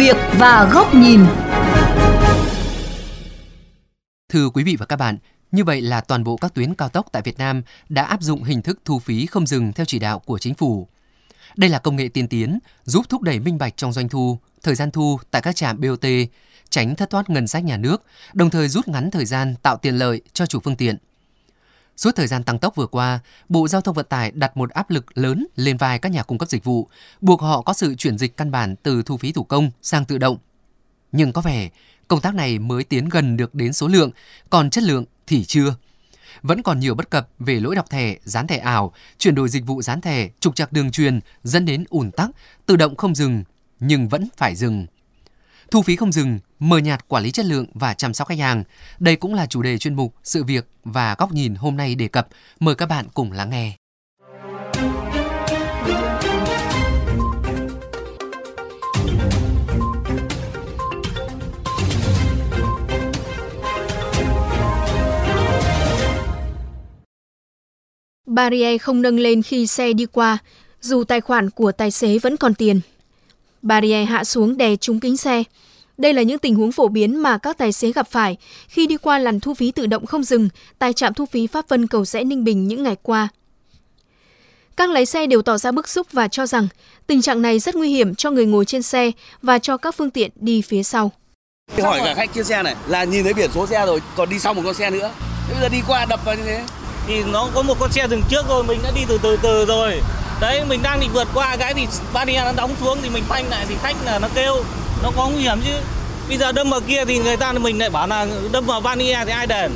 [0.00, 1.20] việc và góc nhìn.
[4.28, 5.18] Thưa quý vị và các bạn,
[5.52, 8.42] như vậy là toàn bộ các tuyến cao tốc tại Việt Nam đã áp dụng
[8.42, 10.88] hình thức thu phí không dừng theo chỉ đạo của chính phủ.
[11.56, 14.74] Đây là công nghệ tiên tiến giúp thúc đẩy minh bạch trong doanh thu, thời
[14.74, 16.06] gian thu tại các trạm BOT,
[16.70, 19.94] tránh thất thoát ngân sách nhà nước, đồng thời rút ngắn thời gian tạo tiền
[19.94, 20.96] lợi cho chủ phương tiện.
[22.00, 24.90] Suốt thời gian tăng tốc vừa qua, Bộ Giao thông Vận tải đặt một áp
[24.90, 26.88] lực lớn lên vai các nhà cung cấp dịch vụ,
[27.20, 30.18] buộc họ có sự chuyển dịch căn bản từ thu phí thủ công sang tự
[30.18, 30.38] động.
[31.12, 31.70] Nhưng có vẻ
[32.08, 34.10] công tác này mới tiến gần được đến số lượng,
[34.50, 35.74] còn chất lượng thì chưa.
[36.42, 39.66] Vẫn còn nhiều bất cập về lỗi đọc thẻ, dán thẻ ảo, chuyển đổi dịch
[39.66, 42.30] vụ dán thẻ, trục trặc đường truyền dẫn đến ủn tắc,
[42.66, 43.44] tự động không dừng
[43.80, 44.86] nhưng vẫn phải dừng.
[45.70, 48.64] Thu phí không dừng, mờ nhạt quản lý chất lượng và chăm sóc khách hàng.
[48.98, 52.08] Đây cũng là chủ đề chuyên mục Sự việc và góc nhìn hôm nay đề
[52.08, 52.28] cập.
[52.60, 53.76] Mời các bạn cùng lắng nghe.
[68.26, 70.38] Barrier không nâng lên khi xe đi qua,
[70.80, 72.80] dù tài khoản của tài xế vẫn còn tiền.
[73.62, 75.42] Barrier hạ xuống đè trúng kính xe.
[76.00, 78.36] Đây là những tình huống phổ biến mà các tài xế gặp phải
[78.68, 80.48] khi đi qua làn thu phí tự động không dừng
[80.78, 83.28] tại trạm thu phí Pháp Vân Cầu Rẽ Ninh Bình những ngày qua.
[84.76, 86.68] Các lái xe đều tỏ ra bức xúc và cho rằng
[87.06, 89.10] tình trạng này rất nguy hiểm cho người ngồi trên xe
[89.42, 91.12] và cho các phương tiện đi phía sau.
[91.82, 94.38] Hỏi cả khách trên xe này là nhìn thấy biển số xe rồi, còn đi
[94.38, 95.10] sau một con xe nữa.
[95.48, 96.64] Thế bây giờ đi qua đập vào như thế.
[97.06, 99.64] Thì nó có một con xe dừng trước rồi, mình đã đi từ từ từ
[99.64, 100.00] rồi.
[100.40, 103.48] Đấy, mình đang định vượt qua cái thì barrier nó đóng xuống thì mình phanh
[103.48, 104.64] lại thì khách là nó kêu,
[105.02, 105.80] nó có nguy hiểm chứ.
[106.28, 109.12] Bây giờ đâm vào kia thì người ta mình lại bảo là đâm vào vania
[109.12, 109.72] e thì ai đền.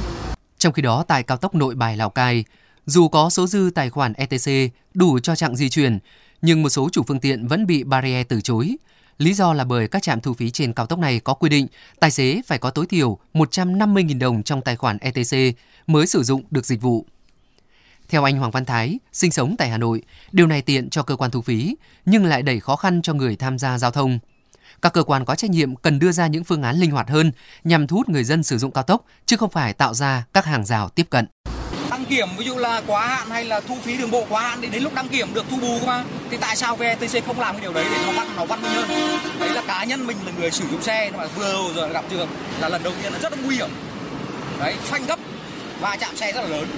[0.59, 2.45] Trong khi đó tại cao tốc Nội Bài Lào Cai,
[2.87, 5.99] dù có số dư tài khoản ETC đủ cho chặng di chuyển,
[6.43, 8.77] nhưng một số chủ phương tiện vẫn bị barrier từ chối.
[9.19, 11.67] Lý do là bởi các trạm thu phí trên cao tốc này có quy định
[12.01, 15.57] tài xế phải có tối thiểu 150.000 đồng trong tài khoản ETC
[15.87, 17.07] mới sử dụng được dịch vụ.
[18.09, 21.17] Theo anh Hoàng Văn Thái, sinh sống tại Hà Nội, điều này tiện cho cơ
[21.17, 21.77] quan thu phí
[22.07, 24.19] nhưng lại đẩy khó khăn cho người tham gia giao thông.
[24.83, 27.33] Các cơ quan có trách nhiệm cần đưa ra những phương án linh hoạt hơn
[27.65, 30.45] nhằm thu hút người dân sử dụng cao tốc chứ không phải tạo ra các
[30.45, 31.27] hàng rào tiếp cận.
[31.91, 34.59] Đăng kiểm ví dụ là quá hạn hay là thu phí đường bộ quá hạn
[34.63, 36.05] thì đến lúc đăng kiểm được thu bù cơ mà.
[36.31, 38.73] Thì tại sao VTC không làm cái điều đấy để nó văn nó văn minh
[38.73, 38.89] hơn?
[39.39, 42.29] Đấy là cá nhân mình là người sử dụng xe mà vừa rồi gặp trường
[42.61, 43.71] là lần đầu tiên là rất là nguy hiểm.
[44.61, 45.19] Đấy, phanh gấp
[45.81, 46.69] và chạm xe rất là lớn.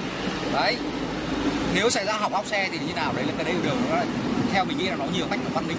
[0.52, 0.76] Đấy,
[1.74, 3.96] nếu xảy ra hỏng óc xe thì như nào đấy là cái đấy đều nó
[4.52, 5.76] theo mình nghĩ là nó nhiều cách văn minh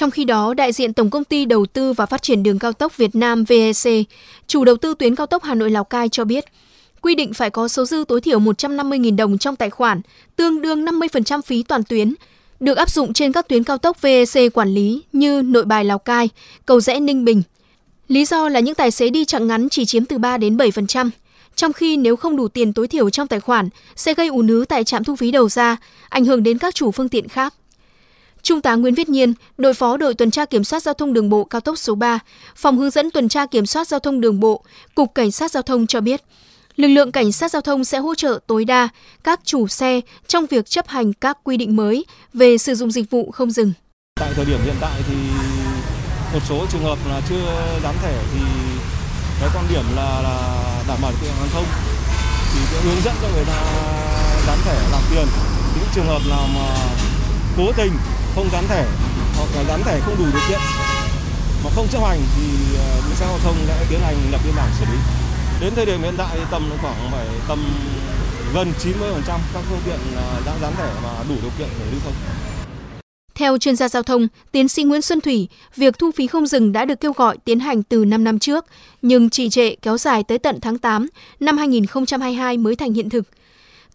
[0.00, 2.72] trong khi đó, đại diện Tổng công ty Đầu tư và Phát triển đường cao
[2.72, 4.06] tốc Việt Nam VEC,
[4.46, 6.44] chủ đầu tư tuyến cao tốc Hà Nội Lào Cai cho biết,
[7.00, 10.00] quy định phải có số dư tối thiểu 150.000 đồng trong tài khoản,
[10.36, 12.14] tương đương 50% phí toàn tuyến,
[12.60, 15.98] được áp dụng trên các tuyến cao tốc VEC quản lý như Nội Bài Lào
[15.98, 16.28] Cai,
[16.66, 17.42] Cầu Rẽ Ninh Bình.
[18.08, 21.10] Lý do là những tài xế đi chặng ngắn chỉ chiếm từ 3 đến 7%,
[21.56, 24.64] trong khi nếu không đủ tiền tối thiểu trong tài khoản sẽ gây ùn nứ
[24.68, 25.76] tại trạm thu phí đầu ra,
[26.08, 27.54] ảnh hưởng đến các chủ phương tiện khác.
[28.42, 31.30] Trung tá Nguyễn Viết Nhiên, đội phó đội tuần tra kiểm soát giao thông đường
[31.30, 32.18] bộ cao tốc số 3,
[32.56, 34.64] phòng hướng dẫn tuần tra kiểm soát giao thông đường bộ,
[34.94, 36.22] Cục Cảnh sát giao thông cho biết,
[36.76, 38.88] lực lượng cảnh sát giao thông sẽ hỗ trợ tối đa
[39.24, 43.10] các chủ xe trong việc chấp hành các quy định mới về sử dụng dịch
[43.10, 43.72] vụ không dừng.
[44.20, 45.14] Tại thời điểm hiện tại thì
[46.32, 48.40] một số trường hợp là chưa dám thẻ thì
[49.40, 51.64] cái quan điểm là, là đảm bảo tiện hàng thông
[52.54, 53.62] thì sẽ hướng dẫn cho người ta
[54.46, 55.26] dán thẻ làm tiền
[55.76, 56.74] những trường hợp nào mà
[57.56, 57.92] cố tình
[58.34, 58.86] không dán thẻ
[59.36, 60.60] hoặc là dán thẻ không đủ điều kiện
[61.64, 64.54] mà không chấp hành thì ờ, cảnh sát giao thông đã tiến hành lập biên
[64.56, 64.98] bản xử lý
[65.60, 67.58] đến thời điểm hiện tại thì tầm khoảng phải tầm
[68.54, 72.00] gần 90% các phương tiện ờ, đã dán thẻ và đủ điều kiện để lưu
[72.04, 72.14] thông
[73.40, 76.72] theo chuyên gia giao thông, tiến sĩ Nguyễn Xuân Thủy, việc thu phí không dừng
[76.72, 78.64] đã được kêu gọi tiến hành từ 5 năm trước,
[79.02, 81.06] nhưng trì trệ kéo dài tới tận tháng 8
[81.40, 83.24] năm 2022 mới thành hiện thực.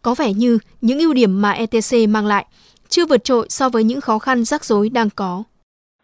[0.01, 2.45] Có vẻ như những ưu điểm mà ETC mang lại
[2.90, 5.44] chưa vượt trội so với những khó khăn rắc rối đang có.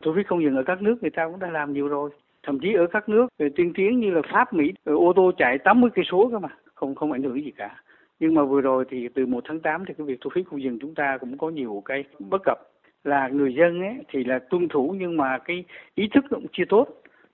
[0.04, 2.10] Thu phí không dừng ở các nước người ta cũng đã làm nhiều rồi.
[2.44, 5.90] Thậm chí ở các nước tiên tiến như là Pháp, Mỹ, ô tô chạy 80
[5.96, 7.84] cây số cơ mà, không không ảnh hưởng gì cả.
[8.20, 10.64] Nhưng mà vừa rồi thì từ 1 tháng 8 thì cái việc thu phí không
[10.64, 12.58] dừng chúng ta cũng có nhiều cái bất cập
[13.04, 15.64] là người dân ấy thì là tuân thủ nhưng mà cái
[15.96, 16.88] ý thức cũng chưa tốt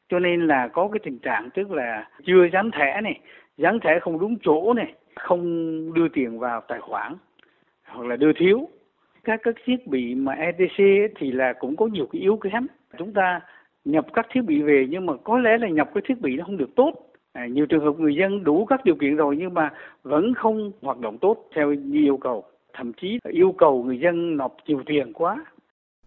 [0.10, 3.20] cho nên là có cái tình trạng tức là chưa dán thẻ này
[3.58, 5.44] dán thẻ không đúng chỗ này không
[5.94, 7.16] đưa tiền vào tài khoản
[7.86, 8.70] hoặc là đưa thiếu
[9.28, 10.78] các các thiết bị mà ETC
[11.20, 13.42] thì là cũng có nhiều cái yếu kém chúng ta
[13.86, 16.44] nhập các thiết bị về nhưng mà có lẽ là nhập cái thiết bị nó
[16.46, 16.94] không được tốt
[17.34, 19.70] à, nhiều trường hợp người dân đủ các điều kiện rồi nhưng mà
[20.04, 22.44] vẫn không hoạt động tốt theo như yêu cầu
[22.74, 25.46] thậm chí yêu cầu người dân nộp nhiều tiền quá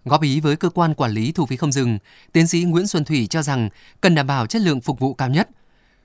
[0.05, 1.99] Góp ý với cơ quan quản lý thu phí không dừng,
[2.33, 3.69] tiến sĩ Nguyễn Xuân Thủy cho rằng
[4.01, 5.49] cần đảm bảo chất lượng phục vụ cao nhất.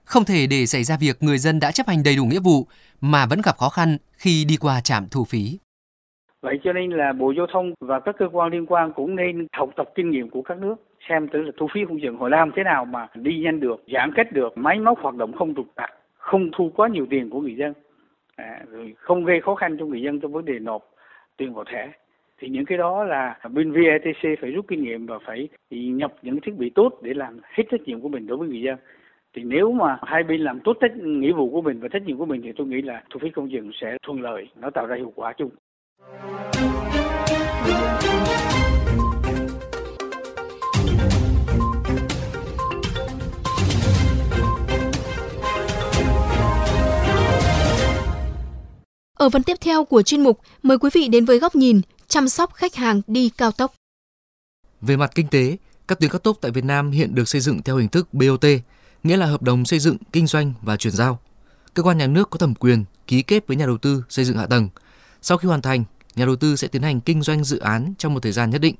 [0.03, 2.67] Không thể để xảy ra việc người dân đã chấp hành đầy đủ nghĩa vụ
[3.01, 5.57] mà vẫn gặp khó khăn khi đi qua trạm thu phí.
[6.45, 9.47] Vậy cho nên là Bộ Giao thông và các cơ quan liên quan cũng nên
[9.53, 10.75] học tập kinh nghiệm của các nước
[11.09, 13.83] xem tới là thu phí không dừng họ làm thế nào mà đi nhanh được,
[13.93, 17.29] giãn cách được, máy móc hoạt động không trục trặc, không thu quá nhiều tiền
[17.29, 17.73] của người dân,
[18.35, 20.89] à, rồi không gây khó khăn cho người dân trong vấn đề nộp
[21.37, 21.91] tiền vào thẻ.
[22.39, 26.41] Thì những cái đó là bên VETC phải rút kinh nghiệm và phải nhập những
[26.41, 28.77] thiết bị tốt để làm hết trách nhiệm của mình đối với người dân.
[29.33, 32.17] Thì nếu mà hai bên làm tốt trách nghĩa vụ của mình và trách nhiệm
[32.17, 34.87] của mình thì tôi nghĩ là thu phí không dừng sẽ thuận lợi nó tạo
[34.87, 35.49] ra hiệu quả chung.
[49.25, 52.29] Ở phần tiếp theo của chuyên mục, mời quý vị đến với góc nhìn chăm
[52.29, 53.73] sóc khách hàng đi cao tốc.
[54.81, 55.57] Về mặt kinh tế,
[55.87, 58.45] các tuyến cao tốc tại Việt Nam hiện được xây dựng theo hình thức BOT,
[59.03, 61.19] nghĩa là hợp đồng xây dựng, kinh doanh và chuyển giao.
[61.73, 64.37] Cơ quan nhà nước có thẩm quyền ký kết với nhà đầu tư xây dựng
[64.37, 64.69] hạ tầng.
[65.21, 65.83] Sau khi hoàn thành,
[66.15, 68.61] nhà đầu tư sẽ tiến hành kinh doanh dự án trong một thời gian nhất
[68.61, 68.75] định.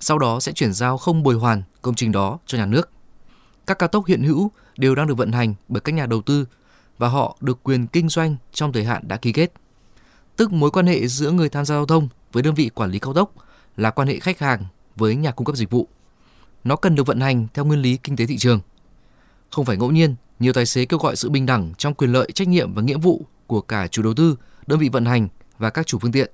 [0.00, 2.90] Sau đó sẽ chuyển giao không bồi hoàn công trình đó cho nhà nước.
[3.66, 6.46] Các cao tốc hiện hữu đều đang được vận hành bởi các nhà đầu tư
[6.98, 9.52] và họ được quyền kinh doanh trong thời hạn đã ký kết.
[10.40, 12.98] Tức mối quan hệ giữa người tham gia giao thông với đơn vị quản lý
[12.98, 13.32] cao tốc
[13.76, 14.64] là quan hệ khách hàng
[14.96, 15.88] với nhà cung cấp dịch vụ.
[16.64, 18.60] Nó cần được vận hành theo nguyên lý kinh tế thị trường.
[19.50, 22.30] Không phải ngẫu nhiên, nhiều tài xế kêu gọi sự bình đẳng trong quyền lợi,
[22.34, 25.28] trách nhiệm và nghĩa vụ của cả chủ đầu tư, đơn vị vận hành
[25.58, 26.32] và các chủ phương tiện.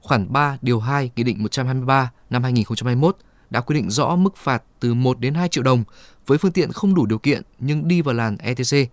[0.00, 3.16] Khoản 3 điều 2 Nghị định 123 năm 2021
[3.50, 5.84] đã quy định rõ mức phạt từ 1 đến 2 triệu đồng
[6.26, 8.90] với phương tiện không đủ điều kiện nhưng đi vào làn ETC.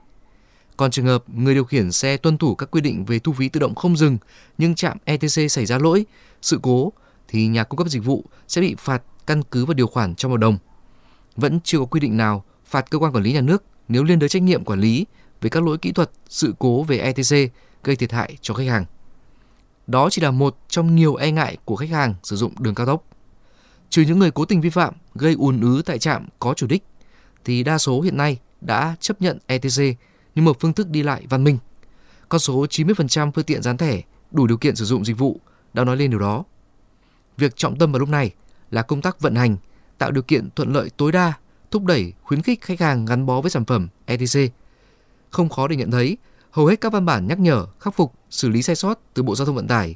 [0.82, 3.50] Còn trường hợp người điều khiển xe tuân thủ các quy định về thu phí
[3.50, 4.18] tự động không dừng
[4.58, 6.06] nhưng trạm ETC xảy ra lỗi,
[6.42, 6.94] sự cố
[7.28, 10.32] thì nhà cung cấp dịch vụ sẽ bị phạt căn cứ vào điều khoản trong
[10.32, 10.58] hợp đồng.
[11.36, 14.20] Vẫn chưa có quy định nào phạt cơ quan quản lý nhà nước nếu liên
[14.20, 15.06] đới trách nhiệm quản lý
[15.42, 17.54] về các lỗi kỹ thuật, sự cố về ETC
[17.84, 18.86] gây thiệt hại cho khách hàng.
[19.88, 22.86] Đó chỉ là một trong nhiều e ngại của khách hàng sử dụng đường cao
[22.86, 23.04] tốc.
[23.90, 26.84] Trừ những người cố tình vi phạm gây ùn ứ tại trạm có chủ đích,
[27.46, 29.98] thì đa số hiện nay đã chấp nhận ETC
[30.36, 31.58] như một phương thức đi lại văn minh.
[32.30, 34.02] Con số 90% phương tiện dán thẻ
[34.32, 35.40] đủ điều kiện sử dụng dịch vụ
[35.74, 36.44] đã nói lên điều đó.
[37.38, 38.32] Việc trọng tâm vào lúc này
[38.72, 39.58] là công tác vận hành,
[39.98, 41.34] tạo điều kiện thuận lợi tối đa,
[41.72, 44.54] thúc đẩy khuyến khích khách hàng gắn bó với sản phẩm ETC.
[45.30, 46.18] Không khó để nhận thấy,
[46.52, 49.36] hầu hết các văn bản nhắc nhở, khắc phục, xử lý sai sót từ Bộ
[49.36, 49.96] Giao thông Vận tải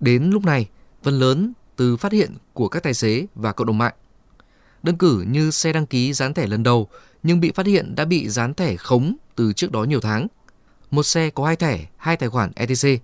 [0.00, 0.68] đến lúc này
[1.02, 3.94] phần lớn từ phát hiện của các tài xế và cộng đồng mạng.
[4.82, 6.88] Đơn cử như xe đăng ký dán thẻ lần đầu
[7.24, 10.26] nhưng bị phát hiện đã bị dán thẻ khống từ trước đó nhiều tháng.
[10.90, 13.02] Một xe có hai thẻ, hai tài khoản ETC.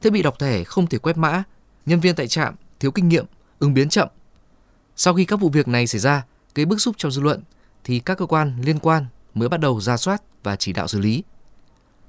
[0.00, 1.42] Thiết bị đọc thẻ không thể quét mã,
[1.86, 3.24] nhân viên tại trạm thiếu kinh nghiệm,
[3.58, 4.08] ứng biến chậm.
[4.96, 6.24] Sau khi các vụ việc này xảy ra,
[6.54, 7.42] gây bức xúc trong dư luận,
[7.84, 11.00] thì các cơ quan liên quan mới bắt đầu ra soát và chỉ đạo xử
[11.00, 11.22] lý.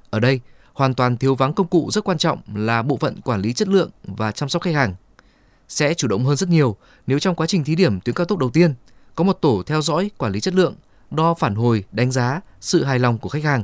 [0.09, 0.39] Ở đây,
[0.73, 3.67] hoàn toàn thiếu vắng công cụ rất quan trọng là bộ phận quản lý chất
[3.67, 4.95] lượng và chăm sóc khách hàng.
[5.67, 6.75] Sẽ chủ động hơn rất nhiều
[7.07, 8.73] nếu trong quá trình thí điểm tuyến cao tốc đầu tiên
[9.15, 10.75] có một tổ theo dõi quản lý chất lượng,
[11.11, 13.63] đo phản hồi, đánh giá sự hài lòng của khách hàng,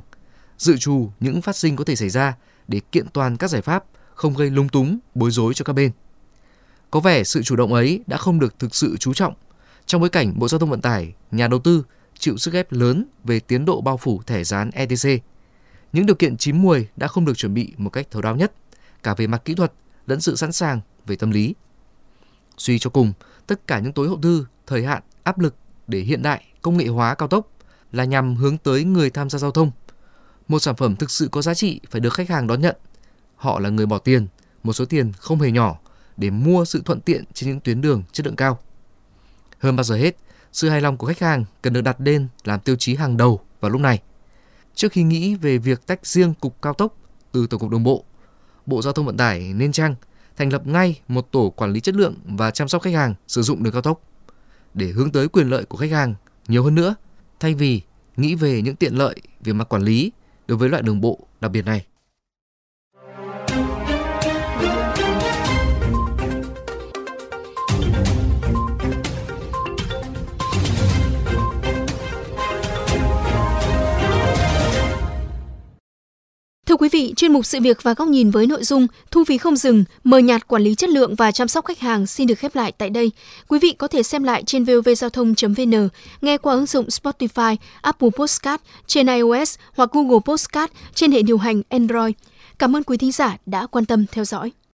[0.57, 2.35] dự trù những phát sinh có thể xảy ra
[2.67, 3.83] để kiện toàn các giải pháp
[4.15, 5.91] không gây lung túng, bối rối cho các bên.
[6.91, 9.33] Có vẻ sự chủ động ấy đã không được thực sự chú trọng
[9.85, 11.83] trong bối cảnh Bộ Giao thông Vận tải, nhà đầu tư
[12.19, 15.23] chịu sức ép lớn về tiến độ bao phủ thẻ dán ETC.
[15.93, 18.53] Những điều kiện chín muồi đã không được chuẩn bị một cách thấu đáo nhất,
[19.03, 19.73] cả về mặt kỹ thuật
[20.07, 21.55] lẫn sự sẵn sàng về tâm lý.
[22.57, 23.13] Suy cho cùng,
[23.47, 25.55] tất cả những tối hậu thư, thời hạn, áp lực
[25.87, 27.47] để hiện đại, công nghệ hóa cao tốc
[27.91, 29.71] là nhằm hướng tới người tham gia giao thông.
[30.47, 32.75] Một sản phẩm thực sự có giá trị phải được khách hàng đón nhận.
[33.35, 34.27] Họ là người bỏ tiền,
[34.63, 35.79] một số tiền không hề nhỏ
[36.17, 38.59] để mua sự thuận tiện trên những tuyến đường chất lượng cao.
[39.59, 40.17] Hơn bao giờ hết,
[40.51, 43.41] sự hài lòng của khách hàng cần được đặt lên làm tiêu chí hàng đầu
[43.59, 44.01] vào lúc này.
[44.75, 46.97] Trước khi nghĩ về việc tách riêng cục cao tốc
[47.31, 48.03] từ tổng cục đường bộ,
[48.65, 49.95] Bộ Giao thông Vận tải nên chăng
[50.37, 53.41] thành lập ngay một tổ quản lý chất lượng và chăm sóc khách hàng sử
[53.41, 54.01] dụng đường cao tốc
[54.73, 56.15] để hướng tới quyền lợi của khách hàng
[56.47, 56.95] nhiều hơn nữa,
[57.39, 57.81] thay vì
[58.17, 60.11] nghĩ về những tiện lợi về mặt quản lý
[60.47, 61.85] đối với loại đường bộ đặc biệt này.
[76.73, 79.37] Thưa quý vị, chuyên mục sự việc và góc nhìn với nội dung thu phí
[79.37, 82.35] không dừng, mờ nhạt quản lý chất lượng và chăm sóc khách hàng xin được
[82.35, 83.11] khép lại tại đây.
[83.47, 85.89] Quý vị có thể xem lại trên vovgiao thông.vn,
[86.21, 91.37] nghe qua ứng dụng Spotify, Apple Podcast trên iOS hoặc Google Podcast trên hệ điều
[91.37, 92.13] hành Android.
[92.59, 94.51] Cảm ơn quý thính giả đã quan tâm theo dõi.